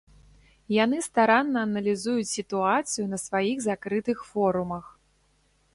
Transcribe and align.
Яны 0.83 0.97
старанна 1.07 1.59
аналізуюць 1.67 2.31
сітуацыю 2.37 3.05
на 3.13 3.17
сваіх 3.27 3.57
закрытых 3.69 4.17
форумах. 4.33 4.85